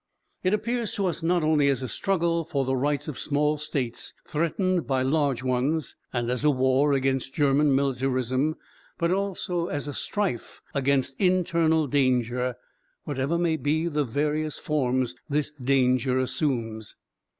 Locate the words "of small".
3.07-3.59